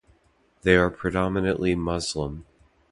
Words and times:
They 0.63 0.77
are 0.77 0.89
predominantly 0.89 1.75
Muslim. 1.75 2.47